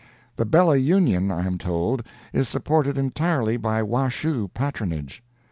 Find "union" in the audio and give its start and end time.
0.77-1.29